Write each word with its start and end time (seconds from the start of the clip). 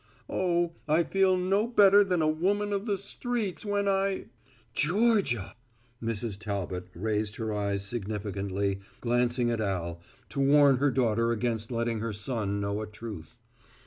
Oh, 0.31 0.71
I 0.87 1.03
feel 1.03 1.37
no 1.37 1.67
better 1.67 2.03
than 2.03 2.23
a 2.23 2.27
woman 2.27 2.73
of 2.73 2.87
the 2.87 2.97
streets 2.97 3.63
when 3.63 3.87
I" 3.87 4.25
"Georgia," 4.83 5.53
Mrs. 6.01 6.39
Talbot 6.39 6.87
raised 6.95 7.35
her 7.35 7.53
eyes 7.53 7.85
significantly, 7.85 8.79
glancing 8.99 9.51
at 9.51 9.61
Al, 9.61 10.01
to 10.29 10.39
warn 10.39 10.77
her 10.77 10.89
daughter 10.89 11.31
against 11.31 11.69
letting 11.71 11.99
her 11.99 12.13
son 12.13 12.59
know 12.59 12.81
a 12.81 12.87
truth. 12.87 13.37